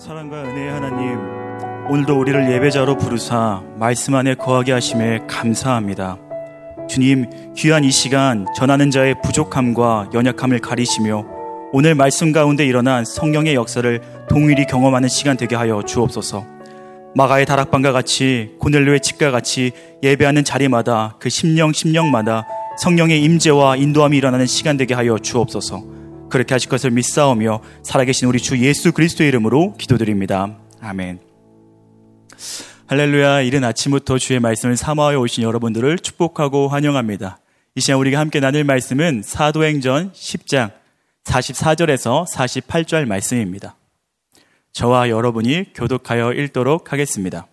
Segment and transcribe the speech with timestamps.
[0.00, 1.18] 사랑과 은혜의 하나님,
[1.90, 6.16] 오늘도 우리를 예배자로 부르사 말씀 안에 거하게 하심에 감사합니다.
[6.88, 11.26] 주님, 귀한 이 시간 전하는 자의 부족함과 연약함을 가리시며
[11.72, 16.46] 오늘 말씀 가운데 일어난 성령의 역사를 동일히 경험하는 시간 되게 하여 주옵소서.
[17.14, 19.72] 마가의 다락방과 같이 고넬료의 집과 같이
[20.02, 22.46] 예배하는 자리마다 그 심령 심령마다
[22.78, 25.89] 성령의 임재와 인도함이 일어나는 시간 되게 하여 주옵소서.
[26.30, 30.56] 그렇게 하실 것을 믿사오며 살아계신 우리 주 예수 그리스도의 이름으로 기도드립니다.
[30.80, 31.20] 아멘.
[32.86, 33.42] 할렐루야.
[33.42, 37.38] 이른 아침부터 주의 말씀을 사모하여 오신 여러분들을 축복하고 환영합니다.
[37.76, 40.72] 이 시간 우리가 함께 나눌 말씀은 사도행전 10장
[41.24, 43.76] 44절에서 48절 말씀입니다.
[44.72, 47.46] 저와 여러분이 교독하여 읽도록 하겠습니다.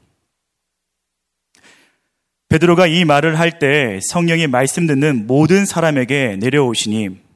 [2.50, 7.27] 베드로가 이 말을 할 때 성령이 말씀 듣는 모든 사람에게 내려오시니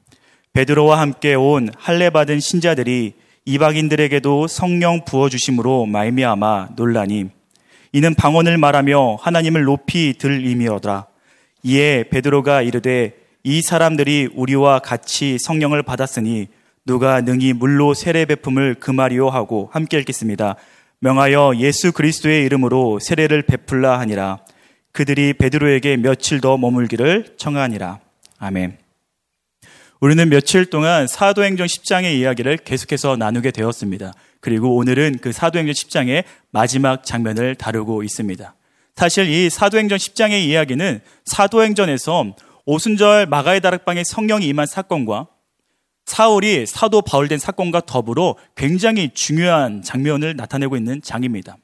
[0.52, 7.30] 베드로와 함께 온 할례 받은 신자들이 이방인들에게도 성령 부어 주심으로 말미암아 논라니
[7.92, 11.06] 이는 방언을 말하며 하나님을 높이 들임이로라
[11.62, 16.48] 이에 베드로가 이르되 이 사람들이 우리와 같이 성령을 받았으니
[16.84, 20.56] 누가 능히 물로 세례 베품을 금하리오 하고 함께 읽겠습니다.
[20.98, 24.38] 명하여 예수 그리스도의 이름으로 세례를 베풀라 하니라.
[24.92, 27.98] 그들이 베드로에게 며칠 더 머물기를 청하니라.
[28.38, 28.81] 아멘.
[30.02, 34.12] 우리는 며칠 동안 사도행전 10장의 이야기를 계속해서 나누게 되었습니다.
[34.40, 38.52] 그리고 오늘은 그 사도행전 10장의 마지막 장면을 다루고 있습니다.
[38.96, 42.34] 사실 이 사도행전 10장의 이야기는 사도행전에서
[42.66, 45.28] 오순절 마가의 다락방에 성령이 임한 사건과
[46.04, 51.58] 사울이 사도 바울된 사건과 더불어 굉장히 중요한 장면을 나타내고 있는 장입니다.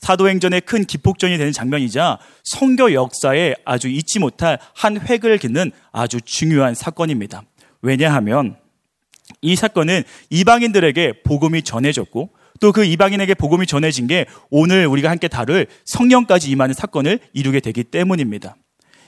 [0.00, 6.74] 사도행전의 큰 기폭전이 되는 장면이자 성교 역사에 아주 잊지 못할 한 획을 긋는 아주 중요한
[6.74, 7.42] 사건입니다.
[7.84, 8.56] 왜냐하면
[9.42, 15.66] 이 사건은 이방인들에게 복음이 전해졌고 또 그 이방인에게 복음이 전해진 게 오늘 우리가 함께 다룰
[15.84, 18.56] 성령까지 임하는 사건을 이루게 되기 때문입니다.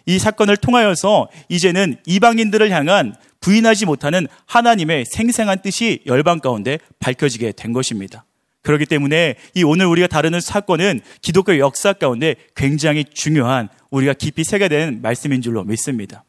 [0.04, 7.72] 이 사건을 통하여서 이제는 이방인들을 향한 부인하지 못하는 하나님의 생생한 뜻이 열방 가운데 밝혀지게 된
[7.72, 8.24] 것입니다.
[8.62, 14.68] 그렇기 때문에 이 오늘 우리가 다루는 사건은 기독교 역사 가운데 굉장히 중요한 우리가 깊이 새게
[14.68, 16.25] 된 말씀인 줄로 믿습니다.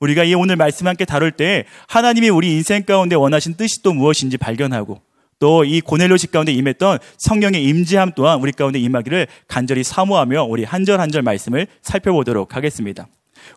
[0.00, 4.38] 우리가 이 오늘 말씀 함께 다룰 때 하나님이 우리 인생 가운데 원하신 뜻이 또 무엇인지
[4.38, 5.00] 발견하고
[5.38, 10.64] 또 이 고넬료 집 가운데 임했던 성령의 임재함 또한 우리 가운데 임하기를 간절히 사모하며 우리
[10.64, 13.06] 한절 한절 말씀을 살펴보도록 하겠습니다.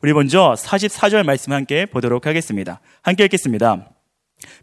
[0.01, 2.79] 우리 먼저 44절 말씀 함께 보도록 하겠습니다.
[3.01, 3.89] 함께 읽겠습니다.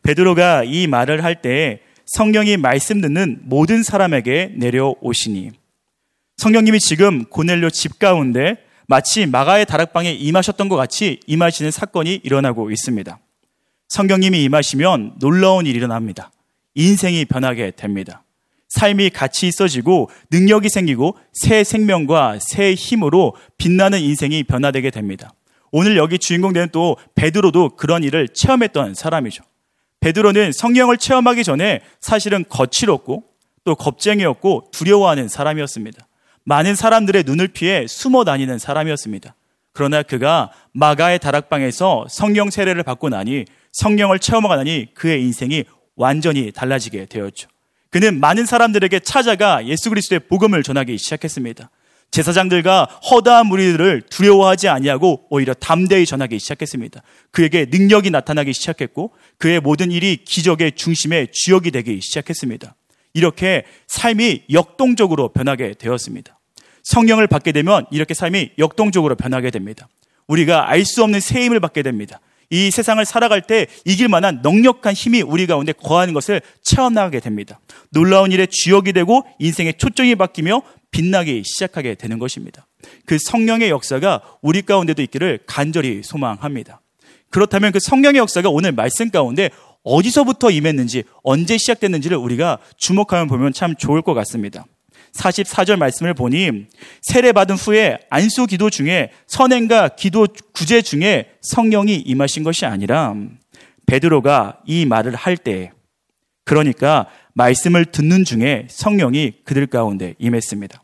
[0.03, 5.53] 베드로가 이 말을 할 때 성령이 말씀 듣는 모든 사람에게 내려오시니
[6.39, 8.57] 성령님이 지금 고넬료 집 가운데
[8.91, 13.21] 마치 마가의 다락방에 임하셨던 것 같이 임하시는 사건이 일어나고 있습니다.
[13.87, 16.33] 성경님이 임하시면 놀라운 일이 일어납니다.
[16.75, 18.25] 인생이 변하게 됩니다.
[18.69, 25.35] 삶이 같이 있어지고 능력이 생기고 새 생명과 새 힘으로 빛나는 인생이 변화되게 됩니다.
[25.71, 29.45] 오늘 여기 주인공 되는 또 베드로도 그런 일을 체험했던 사람이죠.
[30.01, 33.23] 베드로는 성령을 체험하기 전에 사실은 거칠었고
[33.63, 36.09] 또 겁쟁이였고 두려워하는 사람이었습니다.
[36.45, 39.35] 많은 사람들의 눈을 피해 숨어 다니는 사람이었습니다.
[39.73, 45.65] 그러나 그가 마가의 다락방에서 성령 세례를 받고 나니 성령을 체험하고 나니 그의 인생이
[45.97, 47.49] 완전히 달라지게 되었죠.
[47.91, 51.71] 그는 많은 사람들에게 찾아가 예수 그리스도의 복음을 전하기 시작했습니다.
[52.11, 57.03] 제사장들과 허다한 무리들을 두려워하지 아니하고 오히려 담대히 전하기 시작했습니다.
[57.31, 62.75] 그에게 능력이 나타나기 시작했고 그의 모든 일이 기적의 중심의 주역이 되기 시작했습니다.
[63.13, 66.39] 이렇게 삶이 역동적으로 변하게 되었습니다.
[66.83, 69.89] 성령을 받게 되면 이렇게 삶이 역동적으로 변하게 됩니다.
[70.27, 72.21] 우리가 알 수 없는 새 힘을 받게 됩니다.
[72.51, 77.61] 이 세상을 살아갈 때 이길 만한 넉넉한 힘이 우리 가운데 거하는 것을 체험하게 됩니다.
[77.91, 82.67] 놀라운 일의 주역이 되고 인생의 초점이 바뀌며 빛나기 시작하게 되는 것입니다.
[83.07, 86.81] 그 성령의 역사가 우리 가운데도 있기를 간절히 소망합니다.
[87.31, 89.51] 그렇다면 그 성령의 역사가 오늘 말씀 가운데
[89.83, 94.65] 어디서부터 임했는지 언제 시작됐는지를 우리가 주목하면 보면 참 좋을 것 같습니다.
[95.13, 96.67] 44절 말씀을 보니
[97.03, 103.15] 세례 받은 후에 안수 기도 중에 선행과 기도 구제 중에 성령이 임하신 것이 아니라
[103.87, 105.73] 베드로가 이 말을 할 때
[106.45, 110.83] 그러니까 말씀을 듣는 중에 성령이 그들 가운데 임했습니다.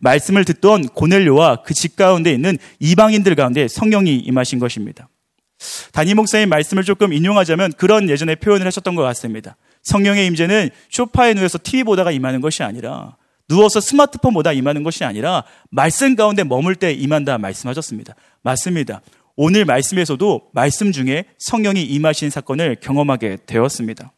[0.00, 5.08] 말씀을 듣던 고넬료와 그 집 가운데 있는 이방인들 가운데 성령이 임하신 것입니다.
[5.92, 9.56] 단임 목사의 말씀을 조금 인용하자면 그런 예전에 표현을 하셨던 것 같습니다.
[9.82, 13.16] 성령의 임재는 쇼파에 누워서 TV 보다가 임하는 것이 아니라
[13.48, 18.14] 누워서 스마트폰 보다 임하는 것이 아니라 말씀 가운데 머물 때 임한다 말씀하셨습니다.
[18.42, 19.00] 맞습니다.
[19.36, 24.12] 오늘 말씀에서도 말씀 중에 성령이 임하신 사건을 경험하게 되었습니다.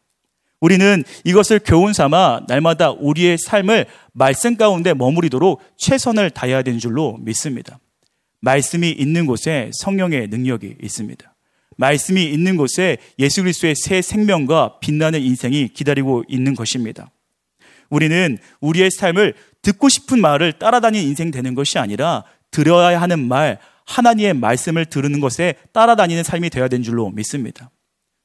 [0.60, 7.78] 우리는 이것을 교훈 삼아 날마다 우리의 삶을 말씀 가운데 머무리도록 최선을 다해야 되는 줄로 믿습니다.
[8.40, 11.34] 말씀이 있는 곳에 성령의 능력이 있습니다.
[11.76, 17.10] 말씀이 있는 곳에 예수 그리스도의 새 생명과 빛나는 인생이 기다리고 있는 것입니다.
[17.88, 24.34] 우리는 우리의 삶을 듣고 싶은 말을 따라다니는 인생 되는 것이 아니라 들어야 하는 말, 하나님의
[24.34, 27.70] 말씀을 들으는 것에 따라다니는 삶이 되어야 되는 줄로 믿습니다.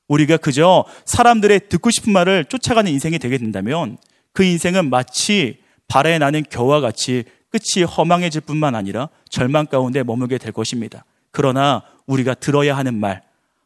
[0.08, 3.98] 우리가 그저 사람들의 듣고 싶은 말을 쫓아가는 인생이 되게 된다면
[4.34, 5.58] 그 인생은 마치
[5.88, 7.24] 발에 나는 겨와 같이
[7.56, 11.06] 끝이 허망해질 뿐만 아니라 절망 가운데 머물게 될 것입니다.
[11.32, 13.22] 그러나 우리가 들어야 하는 말,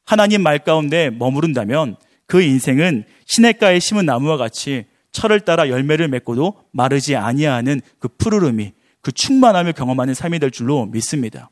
[0.05, 1.95] 하나님 말 가운데 머무른다면
[2.27, 9.11] 그 인생은 시냇가에 심은 나무와 같이 철을 따라 열매를 맺고도 마르지 아니하는 그 푸르름이 그
[9.11, 11.49] 충만함을 경험하는 삶이 될 줄로 믿습니다.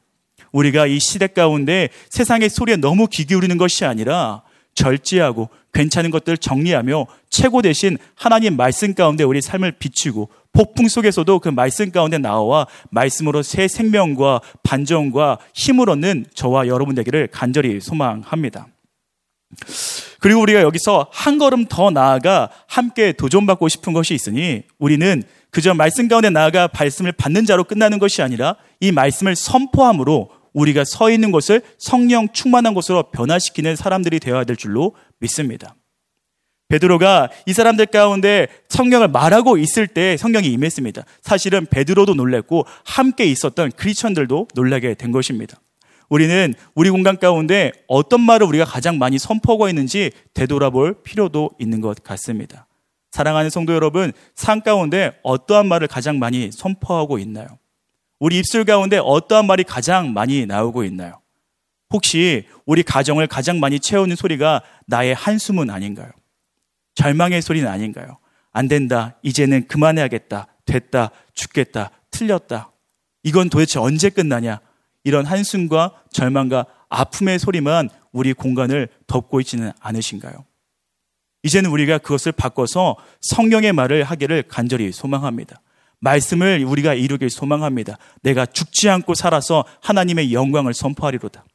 [0.52, 4.44] 우리가 이 시대 가운데 세상의 소리에 너무 귀 기울이는 것이 아니라
[4.76, 11.50] 절제하고 괜찮은 것들을 정리하며 최고 대신 하나님 말씀 가운데 우리 삶을 비추고 폭풍 속에서도 그
[11.50, 18.66] 말씀 가운데 나와 말씀으로 새 생명과 반전과 힘을 얻는 저와 여러분 되기를 간절히 소망합니다.
[20.20, 25.22] 그리고 우리가 여기서 한 걸음 더 나아가 함께 도전받고 싶은 것이 있으니 우리는
[25.52, 31.12] 그저 말씀 가운데 나아가 말씀을 받는 자로 끝나는 것이 아니라 이 말씀을 선포함으로 우리가 서
[31.12, 35.76] 있는 곳을 성령 충만한 곳으로 변화시키는 사람들이 되어야 될 줄로 믿습니다.
[36.70, 41.04] 베드로가 이 사람들 가운데 성령을 말하고 있을 때 성령이 임했습니다.
[41.22, 45.58] 사실은 베드로도 놀랬고 함께 있었던 크리스천들도 놀라게 된 것입니다.
[46.10, 52.04] 우리는 우리 공간 가운데 어떤 말을 우리가 가장 많이 선포하고 있는지 되돌아볼 필요도 있는 것
[52.04, 52.68] 같습니다.
[53.12, 57.48] 사랑하는 성도 여러분, 삶 가운데 어떠한 말을 가장 많이 선포하고 있나요?
[58.20, 61.20] 우리 입술 가운데 어떠한 말이 가장 많이 나오고 있나요?
[61.90, 66.10] 혹시 우리 가정을 가장 많이 채우는 소리가 나의 한숨은 아닌가요?
[66.98, 68.18] 절망의 소리는 아닌가요?
[68.52, 69.18] 안 된다.
[69.22, 70.48] 이제는 그만해야겠다.
[70.66, 71.12] 됐다.
[71.36, 71.92] 죽겠다.
[72.10, 72.72] 틀렸다.
[73.22, 74.60] 이건 도대체 언제 끝나냐?
[75.04, 80.44] 이런 한숨과 절망과 아픔의 소리만 우리 공간을 덮고 있지는 않으신가요?
[81.44, 85.62] 이제는 우리가 그것을 바꿔서 성령의 말을 하기를 간절히 소망합니다.
[86.00, 88.00] 말씀을 우리가 이루길 소망합니다.
[88.24, 91.46] 내가 죽지 않고 살아서 하나님의 영광을 선포하리로다.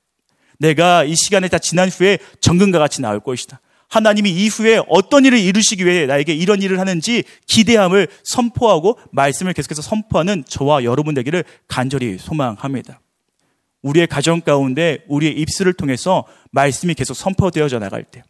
[0.61, 3.61] 내가 이 시간에 다 지난 후에 정금과 같이 나올 것이다.
[3.93, 10.44] 하나님이 이후에 어떤 일을 이루시기 위해 나에게 이런 일을 하는지 기대함을 선포하고 말씀을 계속해서 선포하는
[10.49, 13.00] 저와 여러분 되기를 간절히 소망합니다.
[13.83, 18.23] 우리의 가정 가운데 우리의 입술을 통해서 말씀이 계속 선포되어져 나갈 때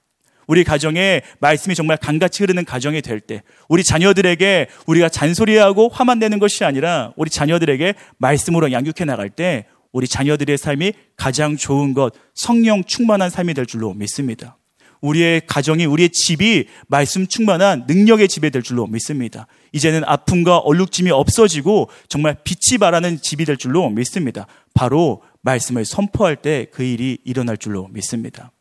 [0.48, 6.40] 우리 가정에 말씀이 정말 강같이 흐르는 가정이 될 때, 우리 자녀들에게 우리가 잔소리하고 화만 내는
[6.40, 12.82] 것이 아니라 우리 자녀들에게 말씀으로 양육해 나갈 때, 우리 자녀들의 삶이 가장 좋은 것, 성령
[12.82, 14.58] 충만한 삶이 될 줄로 믿습니다.
[15.02, 19.46] 우리의 가정이, 우리의 집이 말씀 충만한 능력의 집이 될 줄로 믿습니다.
[19.72, 24.46] 이제는 아픔과 얼룩짐이 없어지고 정말 빛이 바라는 집이 될 줄로 믿습니다.
[24.74, 28.52] 바로 말씀을 선포할 때 그 일이 일어날 줄로 믿습니다.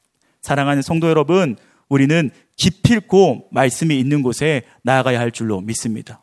[0.42, 1.56] 사랑하는 성도 여러분,
[1.88, 6.21] 우리는 기필코 말씀이 있는 곳에 나아가야 할 줄로 믿습니다.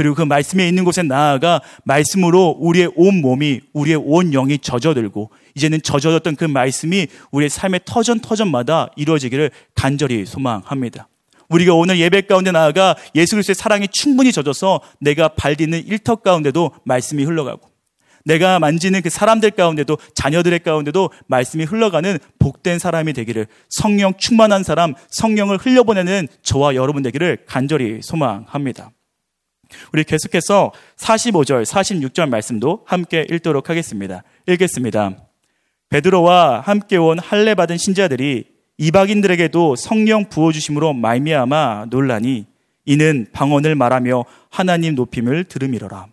[0.00, 5.82] 그리고 그 말씀이 있는 곳에 나아가 말씀으로 우리의 온 몸이 우리의 온 영이 젖어들고 이제는
[5.82, 11.06] 젖어졌던 그 말씀이 우리의 삶의 터전 터전마다 이루어지기를 간절히 소망합니다.
[11.50, 16.70] 우리가 오늘 예배 가운데 나아가 예수 그리스도의 사랑이 충분히 젖어서 내가 발 디는 일터 가운데도
[16.86, 17.68] 말씀이 흘러가고
[18.24, 24.94] 내가 만지는 그 사람들 가운데도 자녀들의 가운데도 말씀이 흘러가는 복된 사람이 되기를 성령 충만한 사람,
[25.10, 28.92] 성령을 흘려보내는 저와 여러분 되기를 간절히 소망합니다.
[29.92, 34.22] 우리 계속해서 45절, 46절 말씀도 함께 읽도록 하겠습니다.
[34.46, 35.16] 읽겠습니다.
[35.88, 38.44] 베드로와 함께 온 할례 받은 신자들이
[38.78, 42.46] 이방인들에게도 성령 부어 주심으로 말미암아 논란이
[42.86, 46.06] 이는 방언을 말하며 하나님 높임을 들음이러라.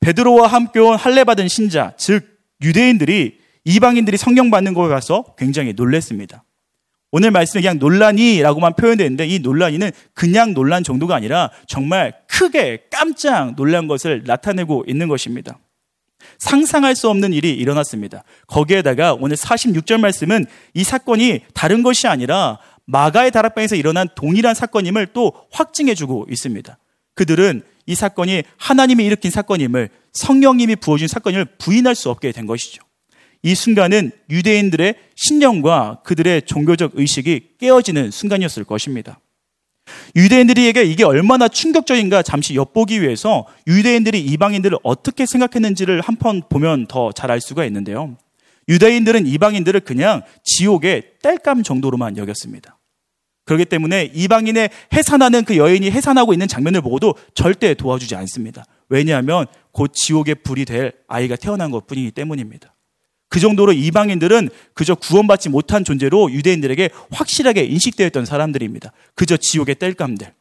[0.00, 6.44] 베드로와 함께 온 할례 받은 신자, 즉 유대인들이 이방인들이 성령 받는 거에 가서 굉장히 놀랬습니다.
[7.16, 13.86] 오늘 말씀에 그냥 논란이라고만 표현되는데 이 논란이는 그냥 논란 정도가 아니라 정말 크게 깜짝 놀란
[13.86, 15.58] 것을 나타내고 있는 것입니다.
[16.38, 18.22] 상상할 수 없는 일이 일어났습니다.
[18.48, 20.44] 거기에다가 오늘 46절 말씀은
[20.74, 26.76] 이 사건이 다른 것이 아니라 마가의 다락방에서 일어난 동일한 사건임을 또 확증해주고 있습니다.
[27.14, 32.85] 그들은 이 사건이 하나님이 일으킨 사건임을 성령님이 부어준 사건임을 부인할 수 없게 된 것이죠.
[33.46, 39.20] 이 순간은 유대인들의 신념과 그들의 종교적 의식이 깨어지는 순간이었을 것입니다.
[40.16, 47.12] 유대인들에게 이게 얼마나 충격적인가 잠시 엿보기 위해서 유대인들이 이방인들을 어떻게 생각했는지를 한 번 보면 더
[47.12, 48.16] 잘 알 수가 있는데요.
[48.68, 52.80] 유대인들은 이방인들을 그냥 지옥의 땔감 정도로만 여겼습니다.
[53.44, 58.64] 그렇기 때문에 이방인의 해산하는 그 여인이 해산하고 있는 장면을 보고도 절대 도와주지 않습니다.
[58.88, 62.72] 왜냐하면 곧 지옥의 불이 될 아이가 태어난 것 뿐이기 때문입니다.
[63.36, 68.92] 그 정도로 이방인들은 그저 구원받지 못한 존재로 유대인들에게 확실하게 인식되어 있던 사람들입니다.
[69.14, 70.32] 그저 지옥의 땔감들.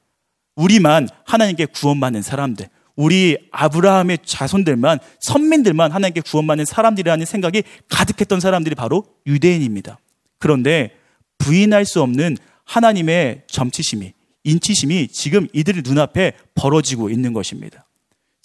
[0.56, 2.70] 우리만 하나님께 구원받는 사람들.
[2.96, 10.00] 우리 아브라함의 자손들만, 선민들만 하나님께 구원받는 사람들이라는 생각이 가득했던 사람들이 바로 유대인입니다.
[10.40, 10.96] 그런데
[11.38, 14.14] 부인할 수 없는 하나님의 점치심이,
[14.46, 17.85] 인치심이 지금 이들의 눈앞에 벌어지고 있는 것입니다.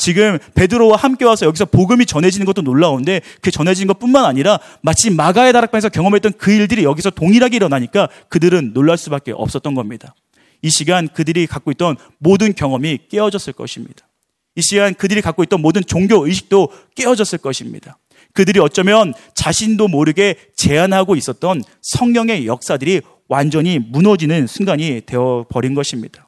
[0.00, 5.52] 지금 베드로와 함께 와서 여기서 복음이 전해지는 것도 놀라운데 그 전해진 것뿐만 아니라 마치 마가의
[5.52, 10.14] 다락방에서 경험했던 그 일들이 여기서 동일하게 일어나니까 그들은 놀랄 수밖에 없었던 겁니다.
[10.62, 14.08] 이 시간 그들이 갖고 있던 모든 경험이 깨어졌을 것입니다.
[14.56, 17.98] 이 시간 그들이 갖고 있던 모든 종교 의식도 깨어졌을 것입니다.
[18.32, 26.26] 그들이 어쩌면 자신도 모르게 제한하고 있었던 성령의 역사들이 완전히 무너지는 순간이 되어 버린 것입니다.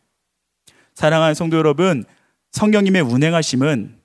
[0.94, 2.04] 사랑하는 성도 여러분,
[2.52, 3.96] 성령님의 운행하심은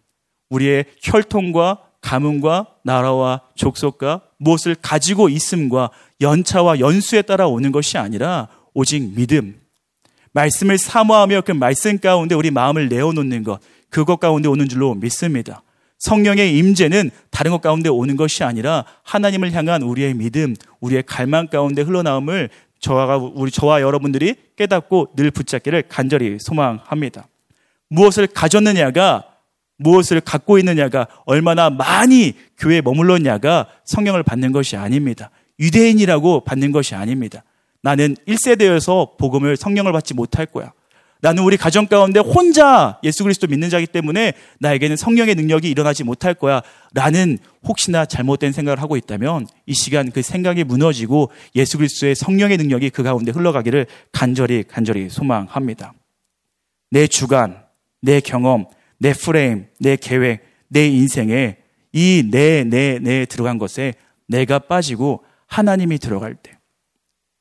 [0.50, 9.16] 우리의 혈통과 가문과 나라와 족속과 무엇을 가지고 있음과 연차와 연수에 따라 오는 것이 아니라 오직
[9.16, 9.60] 믿음,
[10.32, 15.63] 말씀을 사모하며 그 말씀 가운데 우리 마음을 내어놓는 것, 그것 가운데 오는 줄로 믿습니다.
[15.98, 21.82] 성령의 임재는 다른 것 가운데 오는 것이 아니라 하나님을 향한 우리의 믿음, 우리의 갈망 가운데
[21.82, 22.50] 흘러나옴을
[22.80, 27.27] 저와 우리 저와 여러분들이 깨닫고 늘 붙잡기를 간절히 소망합니다.
[27.89, 29.25] 무엇을 가졌느냐가
[29.77, 35.29] 무엇을 갖고 있느냐가 얼마나 많이 교회에 머물렀냐가 성령을 받는 것이 아닙니다.
[35.60, 37.44] 유대인이라고 받는 것이 아닙니다.
[37.82, 40.74] 나는 1세대여서 복음을 성령을 받지 못할 거야.
[41.20, 46.36] 나는 우리 가정 가운데 혼자 예수 그리스도 믿는 자이기 때문에 나에게는 성령의 능력이 일어나지 못할
[46.36, 46.62] 거야.
[46.94, 52.91] 라는 혹시나 잘못된 생각을 하고 있다면 이 시간 그 생각이 무너지고 예수 그리스도의 성령의 능력이
[52.91, 55.94] 그 가운데 흘러가기를 간절히 간절히 소망합니다.
[56.91, 57.67] 내 주관,
[58.01, 58.66] 내 경험,
[58.98, 61.58] 내 프레임, 내 계획, 내 인생에
[61.94, 63.94] 이 내, 내, 내 들어간 것에
[64.27, 66.58] 내가 빠지고 하나님이 들어갈 때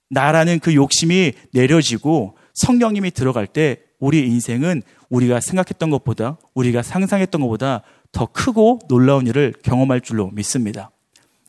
[0.08, 7.82] 나라는 그 욕심이 내려지고 성령님이 들어갈 때 우리 인생은 우리가 생각했던 것보다 우리가 상상했던 것보다
[8.12, 10.90] 더 크고 놀라운 일을 경험할 줄로 믿습니다.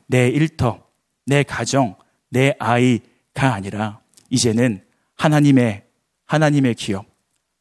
[0.07, 0.83] 내 일터,
[1.25, 1.95] 내 가정,
[2.29, 3.99] 내 아이가 아니라
[4.29, 4.83] 이제는
[5.15, 5.83] 하나님의
[6.25, 7.05] 하나님의 기업,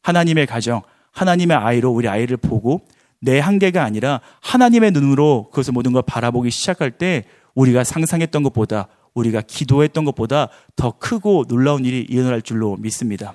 [0.01, 0.81] 하나님의 가정,
[1.17, 2.81] 하나님의 아이로 우리 아이를 보고
[3.19, 7.23] 내 한계가 아니라 하나님의 눈으로 그것을 모든 걸 바라보기 시작할 때
[7.55, 13.33] 우리가 상상했던 것보다 우리가 기도했던 것보다 더 크고 놀라운 일이 일어날 줄로 믿습니다.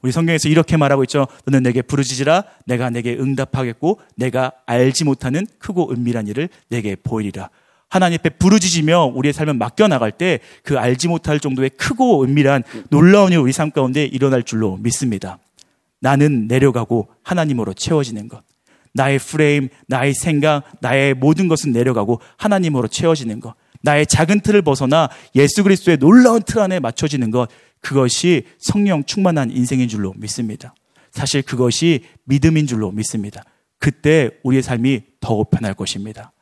[0.00, 1.26] 우리 성경에서 이렇게 말하고 있죠.
[1.46, 7.50] 너는 내게 부르짖으라 내가 내게 응답하겠고 내가 알지 못하는 크고 은밀한 일을 내게 보이리라.
[7.88, 13.32] 하나님 앞에 부르짖으며 우리의 삶을 맡겨 나갈 때 그 알지 못할 정도의 크고 은밀한 놀라운
[13.32, 15.38] 일 우리 삶 가운데 일어날 줄로 믿습니다.
[16.04, 18.42] 나는 내려가고 하나님으로 채워지는 것.
[18.92, 23.54] 나의 프레임, 나의 생각, 나의 모든 것은 내려가고 하나님으로 채워지는 것.
[23.80, 27.48] 나의 작은 틀을 벗어나 예수 그리스도의 놀라운 틀 안에 맞춰지는 것,
[27.80, 30.74] 그것이 성령 충만한 인생인 줄로 믿습니다.
[31.10, 33.42] 사실 그것이 믿음인 줄로 믿습니다.
[33.78, 36.32] 그때 우리의 삶이 더욱 편할 것입니다.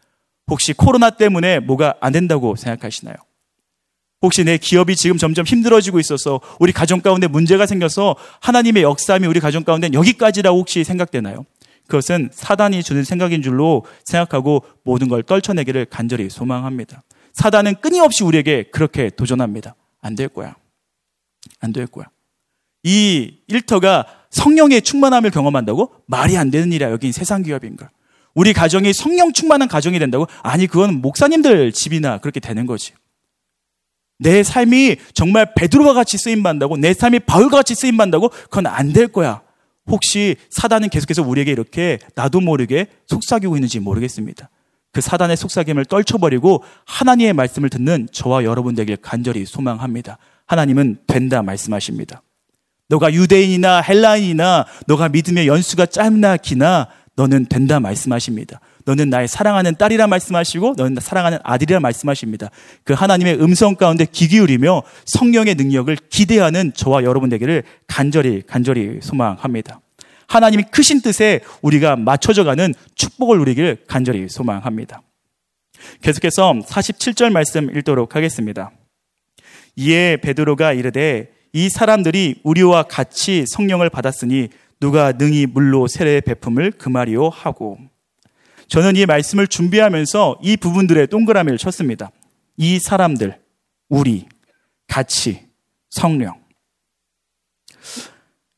[0.48, 3.14] 혹시 코로나 때문에 뭐가 안 된다고 생각하시나요?
[4.22, 9.40] 혹시 내 기업이 지금 점점 힘들어지고 있어서 우리 가정 가운데 문제가 생겨서 하나님의 역사함이 우리
[9.40, 11.44] 가정 가운데 여기까지라고 혹시 생각되나요?
[11.88, 17.02] 그것은 사단이 주는 생각인 줄로 생각하고 모든 걸 떨쳐내기를 간절히 소망합니다.
[17.32, 19.74] 사단은 끊임없이 우리에게 그렇게 도전합니다.
[20.00, 20.54] 안 될 거야.
[21.60, 22.06] 안 될 거야.
[22.84, 26.90] 이 일터가 성령의 충만함을 경험한다고 말이 안 되는 일이야.
[26.90, 27.90] 여긴 세상 기업인가.
[28.34, 30.26] 우리 가정이 성령 충만한 가정이 된다고?
[30.42, 32.92] 아니, 그건 목사님들 집이나 그렇게 되는 거지.
[34.22, 38.28] 내 삶이 정말 베드로와 같이 쓰임 받는다고, 내 삶이 바울과 같이 쓰임 받는다고?
[38.28, 39.42] 그건 안 될 거야.
[39.86, 44.48] 혹시 사단은 계속해서 우리에게 이렇게 나도 모르게 속삭이고 있는지 모르겠습니다.
[44.92, 50.18] 그 사단의 속삭임을 떨쳐버리고 하나님의 말씀을 듣는 저와 여러분 되길 간절히 소망합니다.
[50.46, 52.22] 하나님은 된다 말씀하십니다.
[52.88, 58.60] 너가 유대인이나 헬라인이나 너가 믿음의 연수가 짧나 기나 너는 된다 말씀하십니다.
[58.84, 62.50] 너는 나의 사랑하는 딸이라 말씀하시고 너는 사랑하는 아들이라 말씀하십니다.
[62.84, 69.80] 그 하나님의 음성 가운데 귀 기울이며 성령의 능력을 기대하는 저와 여러분 되기를 간절히 간절히 소망합니다.
[70.26, 75.02] 하나님이 크신 뜻에 우리가 맞춰져 가는 축복을 누리길 간절히 소망합니다.
[76.00, 78.70] 계속해서 47절 말씀 읽도록 하겠습니다.
[79.76, 84.48] 이에 베드로가 이르되 이 사람들이 우리와 같이 성령을 받았으니
[84.80, 87.78] 누가 능히 물로 세례 베품을 금하리요 하고
[88.72, 92.10] 저는 이 말씀을 준비하면서 이 부분들의 동그라미를 쳤습니다.
[92.56, 93.38] 이 사람들,
[93.90, 94.24] 우리,
[94.88, 95.42] 같이,
[95.90, 96.40] 성령.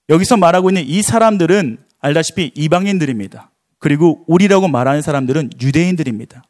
[0.09, 3.51] 여기서 말하고 있는 이 사람들은 알다시피 이방인들입니다.
[3.81, 6.45] 그리고 우리라고 말하는 사람들은 유대인들입니다.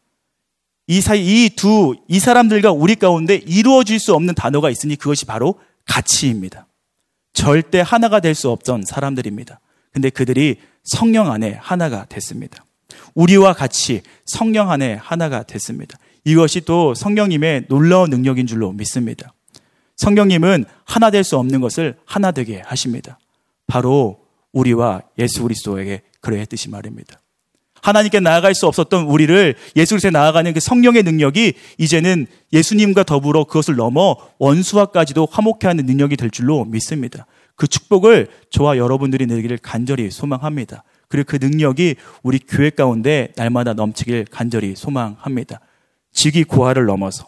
[0.87, 5.59] 이 사이, 이 두, 이 사람들과 우리 가운데 이루어질 수 없는 단어가 있으니 그것이 바로
[5.87, 6.67] 가치입니다.
[7.33, 9.59] 절대 하나가 될 수 없던 사람들입니다.
[9.91, 12.63] 근데 그들이 성령 안에 하나가 됐습니다.
[13.15, 15.99] 우리와 같이 성령 안에 하나가 됐습니다.
[16.25, 19.33] 이것이 또 성령님의 놀라운 능력인 줄로 믿습니다.
[19.97, 23.19] 성령님은 하나 될 수 없는 것을 하나 되게 하십니다.
[23.67, 24.21] 바로
[24.53, 27.21] 우리와 예수 그리스도에게 그러했듯이 말입니다.
[27.83, 33.77] 하나님께 나아갈 수 없었던 우리를 예수 그리스도에 나아가는 그 성령의 능력이 이제는 예수님과 더불어 그것을
[33.77, 37.27] 넘어 원수와까지도 화목해 하는 능력이 될 줄로 믿습니다.
[37.57, 40.83] 그 축복을 저와 여러분들이 누리기를 간절히 소망합니다.
[41.09, 45.61] 그리고 그 능력이 우리 교회 가운데 날마다 넘치길 간절히 소망합니다.
[46.13, 47.27] 직위 고하를 넘어서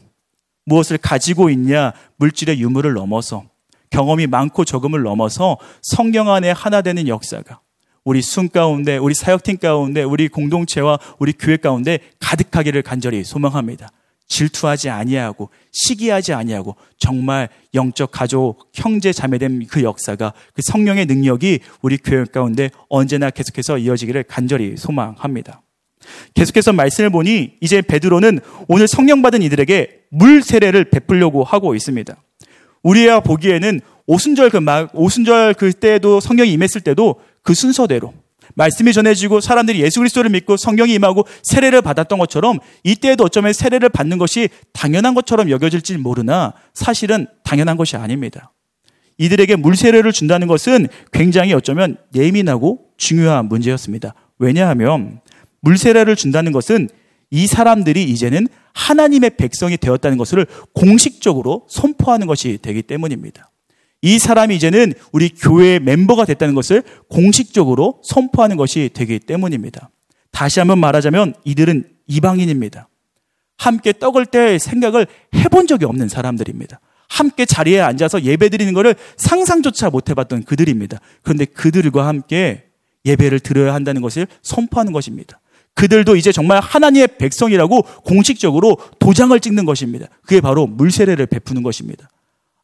[0.65, 3.45] 무엇을 가지고 있냐 물질의 유무를 넘어서
[3.91, 7.61] 경험이 많고 적음을 넘어서 성경 안에 하나 되는 역사가
[8.07, 13.89] 우리 순 가운데, 우리 사역팀 가운데, 우리 공동체와 우리 교회 가운데 가득하기를 간절히 소망합니다.
[14.29, 21.97] 질투하지 아니하고 시기하지 아니하고 정말 영적 가족 형제 자매된 그 역사가 그 성령의 능력이 우리
[21.97, 25.63] 교회 가운데 언제나 계속해서 이어지기를 간절히 소망합니다.
[26.35, 32.17] 계속해서 말씀을 보니 이제 베드로는 오늘 성령 받은 이들에게 물 세례를 베풀려고 하고 있습니다.
[32.83, 38.13] 우리가 보기에는 오순절 그 막, 오순절 그때도 성령이 임했을 때도 그 순서대로
[38.57, 44.19] 말씀이 전해지고 사람들이 예수 그리스도를 믿고 성령이 임하고 세례를 받았던 것처럼 이때에도 어쩌면 세례를 받는
[44.19, 48.53] 것이 당연한 것처럼 여겨질지 모르나 사실은 당연한 것이 아닙니다.
[49.19, 54.15] 이들에게 물 세례를 준다는 것은 굉장히 어쩌면 예민하고 중요한 문제였습니다.
[54.39, 55.21] 왜냐하면
[55.61, 56.89] 물 세례를 준다는 것은
[57.31, 63.51] 이 사람들이 이제는 하나님의 백성이 되었다는 것을 공식적으로 선포하는 것이 되기 때문입니다.
[64.03, 69.91] 이 사람이 이제는 우리 교회의 멤버가 됐다는 것을 공식적으로 선포하는 것이 되기 때문입니다.
[70.31, 72.89] 다시 한번 말하자면 이들은 이방인입니다.
[73.57, 76.81] 함께 떡을 뗄 생각을 해본 적이 없는 사람들입니다.
[77.09, 81.01] 함께 자리에 앉아서 예배 드리는 것을 상상조차 못 해봤던 그들입니다.
[81.23, 82.65] 그런데 그들과 함께
[83.05, 85.41] 예배를 드려야 한다는 것을 선포하는 것입니다.
[85.75, 90.07] 그들도 이제 정말 하나님의 백성이라고 공식적으로 도장을 찍는 것입니다.
[90.23, 92.09] 그게 바로 물세례를 베푸는 것입니다.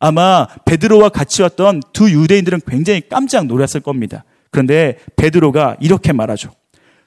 [0.04, 4.24] 아마 베드로와 같이 왔던 두 유대인들은 굉장히 깜짝 놀랐을 겁니다.
[4.50, 6.50] 그런데 베드로가 이렇게 말하죠.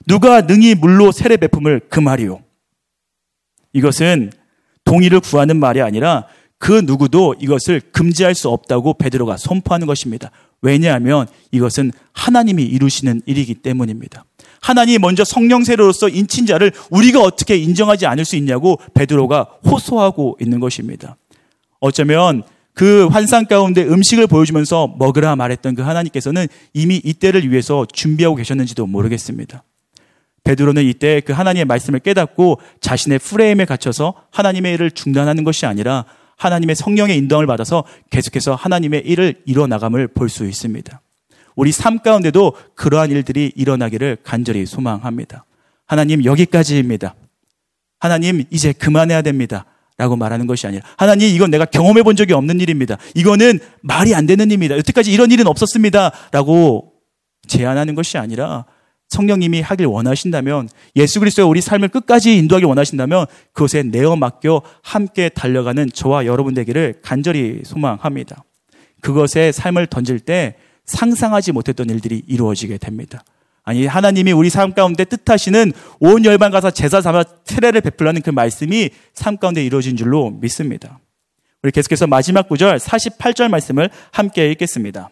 [0.08, 2.40] 누가 능히 물로 세례 베품을 그 말이요.
[3.74, 4.32] 이것은
[4.86, 6.28] 동의를 구하는 말이 아니라
[6.58, 10.32] 그 누구도 이것을 금지할 수 없다고 베드로가 선포하는 것입니다.
[10.62, 14.24] 왜냐하면 이것은 하나님이 이루시는 일이기 때문입니다.
[14.62, 20.62] 하나님이 먼저 성령 세례로서 인친 자를 우리가 어떻게 인정하지 않을 수 있냐고 베드로가 호소하고 있는
[20.62, 21.18] 것입니다.
[21.82, 22.44] 어쩌면
[22.76, 29.64] 그 환상 가운데 음식을 보여주면서 먹으라 말했던 그 하나님께서는 이미 이때를 위해서 준비하고 계셨는지도 모르겠습니다.
[30.44, 36.76] 베드로는 이때 그 하나님의 말씀을 깨닫고 자신의 프레임에 갇혀서 하나님의 일을 중단하는 것이 아니라 하나님의
[36.76, 41.02] 성령의 인도함을 받아서 계속해서 하나님의 일을 이뤄나감을 볼 수 있습니다.
[41.56, 45.46] 우리 삶 가운데도 그러한 일들이 일어나기를 간절히 소망합니다.
[45.86, 47.16] 하나님 여기까지입니다.
[48.00, 49.66] 하나님 이제 그만해야 됩니다.
[49.98, 52.98] 라고 말하는 것이 아니라 하나님 이건 내가 경험해 본 적이 없는 일입니다.
[53.14, 54.78] 이거는 말이 안 되는 일입니다.
[54.78, 56.12] 여태까지 이런 일은 없었습니다.
[56.32, 56.94] 라고
[57.48, 58.66] 제안하는 것이 아니라
[59.08, 65.90] 성령님이 하길 원하신다면 예수 그리스도의 우리 삶을 끝까지 인도하길 원하신다면 그것에 내어 맡겨 함께 달려가는
[65.94, 68.44] 저와 여러분 되기를 간절히 소망합니다.
[69.02, 70.56] 그것에 삶을 던질 때
[70.86, 73.24] 상상하지 못했던 일들이 이루어지게 됩니다.
[73.66, 78.92] 아니 하나님이 우리 삶 가운데 뜻하시는 온 열방 가서 제사 삼아 세례를 베풀라는 그 말씀이
[79.14, 81.00] 삶 가운데 이루어진 줄로 믿습니다.
[81.64, 85.10] 우리 계속해서 마지막 구절 48절 말씀을 함께 읽겠습니다.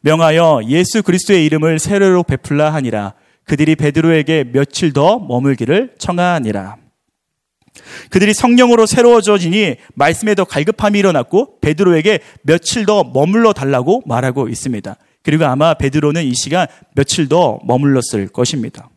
[0.00, 3.12] 명하여 예수 그리스도의 이름을 세례로 베풀라 하니라
[3.44, 6.76] 그들이 베드로에게 며칠 더 머물기를 청하니라.
[8.08, 14.96] 그들이 성령으로 새로워져지니 말씀에 더 갈급함이 일어났고 베드로에게 며칠 더 머물러 달라고 말하고 있습니다.
[15.24, 18.90] 그리고 아마 베드로는 이 시간 며칠 더 머물렀을 것입니다.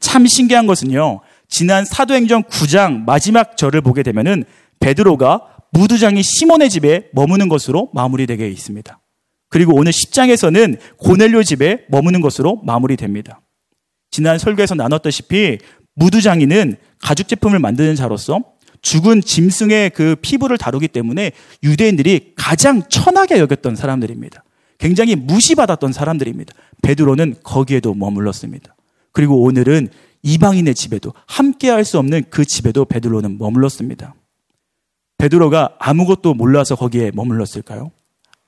[0.00, 1.20] 참 신기한 것은요.
[1.48, 4.44] 지난 사도행전 9장 마지막 절을 보게 되면은
[4.80, 8.98] 베드로가 무두장이 시몬의 집에 머무는 것으로 마무리되게 있습니다.
[9.48, 13.40] 그리고 오늘 10장에서는 고넬료 집에 머무는 것으로 마무리됩니다.
[14.10, 15.58] 지난 설교에서 나눴다시피
[15.94, 18.40] 무두장이는 가죽 제품을 만드는 자로서
[18.82, 24.44] 죽은 짐승의 그 피부를 다루기 때문에 유대인들이 가장 천하게 여겼던 사람들입니다.
[24.78, 26.54] 굉장히 무시받았던 사람들입니다.
[26.82, 28.74] 베드로는 거기에도 머물렀습니다.
[29.12, 29.88] 그리고 오늘은
[30.22, 34.14] 이방인의 집에도 함께 할 수 없는 그 집에도 베드로는 머물렀습니다.
[35.18, 37.90] 베드로가 아무것도 몰라서 거기에 머물렀을까요?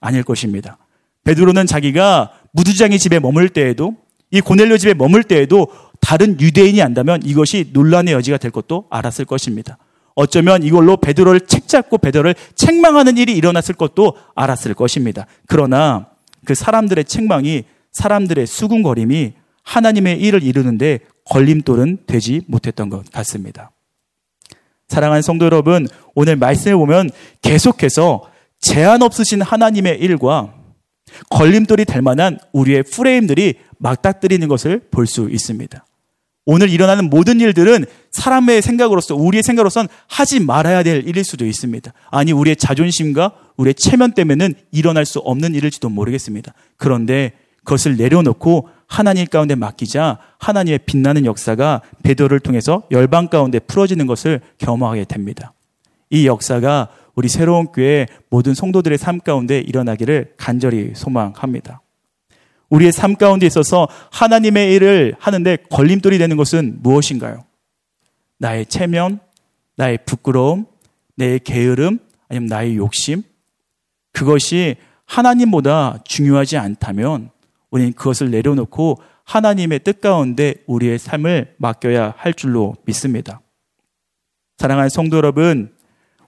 [0.01, 0.79] 아닐 것입니다.
[1.25, 3.97] 베드로는 자기가 무두장의 집에 머물 때에도
[4.31, 5.69] 이 고넬료 집에 머물 때에도
[6.01, 9.79] 다른 유대인이 안다면 이것이 논란의 여지가 될 것도 알았을 것입니다.
[10.15, 15.27] 어쩌면 이걸로 베드로를 책잡고 베드로를 책망하는 일이 일어났을 것도 알았을 것입니다.
[15.47, 16.09] 그러나
[16.49, 19.35] 그 사람들의 책망이 사람들의 수군거림이
[19.65, 23.71] 하나님의 일을 이루는데 걸림돌은 되지 못했던 것 같습니다.
[24.89, 27.11] 사랑하는 성도 여러분, 오늘 말씀을 보면
[27.43, 28.31] 계속해서
[28.61, 30.55] 제한 없으신 하나님의 일과
[31.29, 35.85] 걸림돌이 될 만한 우리의 프레임들이 막닥뜨리는 것을 볼 수 있습니다.
[36.51, 41.93] 오늘 일어나는 모든 일들은 사람의 생각으로서, 우리의 생각으로선 하지 말아야 될 일일 수도 있습니다.
[42.11, 46.55] 아니, 우리의 자존심과 우리의 체면 때문에는 일어날 수 없는 일일지도 모르겠습니다.
[46.79, 47.33] 그런데
[47.65, 55.05] 그것을 내려놓고 하나님 가운데 맡기자 하나님의 빛나는 역사가 베드로를 통해서 열방 가운데 풀어지는 것을 경험하게
[55.05, 55.53] 됩니다.
[56.09, 61.83] 이 역사가 우리 새로운 교회 모든 성도들의 삶 가운데 일어나기를 간절히 소망합니다.
[62.71, 67.45] 우리의 삶 가운데 있어서 하나님의 일을 하는데 걸림돌이 되는 것은 무엇인가요?
[68.39, 69.21] 나의 체면,
[69.77, 70.67] 나의 부끄러움,
[71.17, 73.23] 내 게으름, 아니면 나의 욕심?
[74.13, 74.77] 그것이
[75.07, 77.31] 하나님보다 중요하지 않다면
[77.71, 83.41] 우리는 그것을 내려놓고 하나님의 뜻 가운데 우리의 삶을 맡겨야 할 줄로 믿습니다.
[84.57, 85.75] 사랑하는 성도 여러분,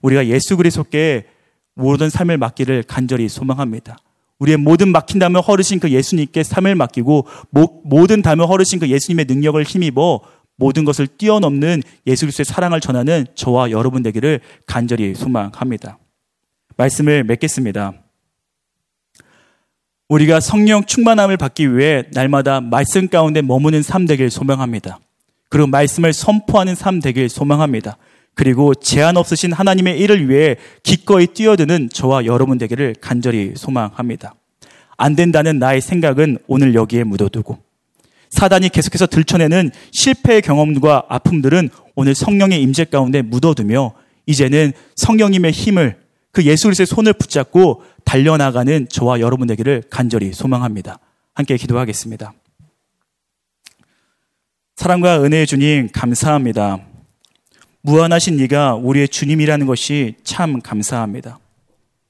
[0.01, 1.27] 우리가 예수 그리스도께
[1.73, 3.97] 모든 삶을 맡기를 간절히 소망합니다.
[4.41, 7.27] 우리의 모든 맡긴다면 허르신 그 예수님께 삶을 맡기고
[7.83, 10.21] 모든 다면 허르신 그 예수님의 능력을 힘입어
[10.55, 15.99] 모든 것을 뛰어넘는 예수 그리스도의 사랑을 전하는 저와 여러분 되기를 간절히 소망합니다.
[16.75, 17.93] 말씀을 맺겠습니다.
[20.09, 24.99] 우리가 성령 충만함을 받기 위해 날마다 말씀 가운데 머무는 삶 되길 소망합니다.
[25.49, 27.97] 그리고 말씀을 선포하는 삶 되길 소망합니다.
[28.33, 34.35] 그리고 제한 없으신 하나님의 일을 위해 기꺼이 뛰어드는 저와 여러분 되기를 간절히 소망합니다.
[34.97, 37.57] 안 된다는 나의 생각은 오늘 여기에 묻어두고
[38.29, 43.93] 사단이 계속해서 들춰내는 실패의 경험과 아픔들은 오늘 성령의 임재 가운데 묻어두며
[44.25, 45.99] 이제는 성령님의 힘을
[46.31, 50.99] 그 예수 그리스도의 손을 붙잡고 달려나가는 저와 여러분 되기를 간절히 소망합니다.
[51.33, 52.33] 함께 기도하겠습니다.
[54.75, 56.90] 사랑과 은혜의 주님 감사합니다.
[57.83, 61.39] 무한하신 네가 우리의 주님이라는 것이 참 감사합니다.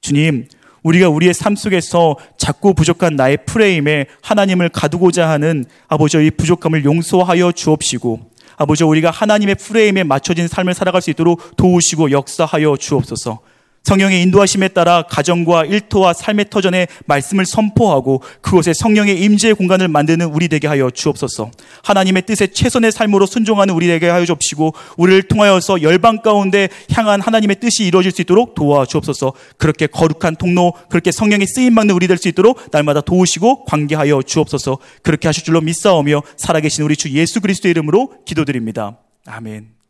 [0.00, 0.46] 주님,
[0.82, 8.32] 우리가 우리의 삶 속에서 작고 부족한 나의 프레임에 하나님을 가두고자 하는 아버지의 부족함을 용서하여 주옵시고
[8.56, 13.40] 아버지 우리가 하나님의 프레임에 맞춰진 삶을 살아갈 수 있도록 도우시고 역사하여 주옵소서.
[13.82, 20.48] 성령의 인도하심에 따라 가정과 일터와 삶의 터전에 말씀을 선포하고 그곳에 성령의 임재의 공간을 만드는 우리
[20.48, 21.50] 되게 하여 주옵소서.
[21.82, 27.56] 하나님의 뜻에 최선의 삶으로 순종하는 우리 되게 하여 주옵시고 우리를 통하여서 열방 가운데 향한 하나님의
[27.60, 29.32] 뜻이 이루어질 수 있도록 도와 주옵소서.
[29.58, 34.78] 그렇게 거룩한 통로, 그렇게 성령의 쓰임 받는 우리 될 수 있도록 날마다 도우시고 관계하여 주옵소서.
[35.02, 38.98] 그렇게 하실 줄로 믿사오며 살아계신 우리 주 예수 그리스도의 이름으로 기도드립니다.
[39.26, 39.81] 아멘.